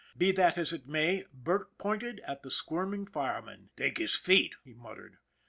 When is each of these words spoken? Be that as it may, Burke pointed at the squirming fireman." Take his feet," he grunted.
Be 0.17 0.31
that 0.31 0.57
as 0.57 0.73
it 0.73 0.87
may, 0.87 1.25
Burke 1.31 1.77
pointed 1.77 2.21
at 2.21 2.41
the 2.41 2.49
squirming 2.49 3.05
fireman." 3.05 3.69
Take 3.77 3.99
his 3.99 4.15
feet," 4.15 4.55
he 4.63 4.73
grunted. 4.73 5.17